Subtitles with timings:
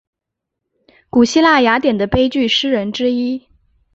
[1.11, 3.47] 古希腊雅典的悲剧诗人之一。